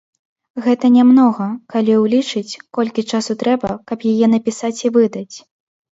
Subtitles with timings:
[0.67, 5.35] Гэта нямнога, калі ўлічыць, колькі часу трэба, каб яе напісаць і выдаць!